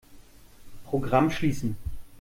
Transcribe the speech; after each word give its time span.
Programm 0.87 1.29
schließen. 1.29 1.75